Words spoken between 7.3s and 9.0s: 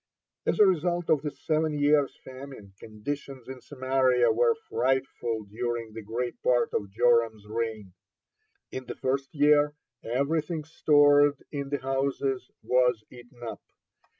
reign. In the